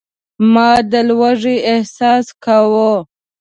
ما 0.53 0.69
د 0.91 0.93
لوږې 1.09 1.55
احساس 1.73 2.25
کاوه. 2.43 2.93